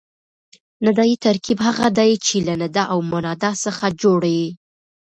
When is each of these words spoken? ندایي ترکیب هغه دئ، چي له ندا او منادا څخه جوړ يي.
ندایي 0.85 1.15
ترکیب 1.25 1.59
هغه 1.67 1.87
دئ، 1.97 2.11
چي 2.25 2.37
له 2.47 2.53
ندا 2.61 2.83
او 2.93 2.99
منادا 3.11 3.51
څخه 3.65 3.85
جوړ 4.01 4.21
يي. 4.37 4.47